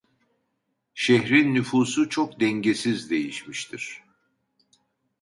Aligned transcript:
Şehrin 0.93 1.53
nüfusu 1.55 2.09
çok 2.09 2.39
dengesiz 2.39 3.09
değişmiştir. 3.09 4.03